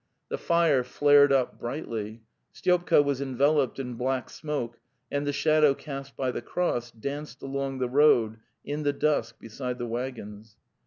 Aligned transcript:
The 0.29 0.39
fire 0.39 0.83
flared 0.83 1.31
up 1.31 1.59
brightly; 1.59 2.23
Styopka 2.53 3.03
was 3.03 3.21
enveloped 3.21 3.77
in 3.77 3.93
black 3.93 4.31
smoke, 4.31 4.79
and 5.11 5.27
the 5.27 5.31
shadow 5.31 5.75
cast 5.75 6.17
by 6.17 6.31
the 6.31 6.41
cross 6.41 6.89
danced 6.89 7.43
along 7.43 7.77
the 7.77 7.87
road 7.87 8.37
in 8.65 8.81
the 8.81 8.93
dusk 8.93 9.39
beside 9.39 9.77
the 9.77 9.85
waggons. 9.85 10.57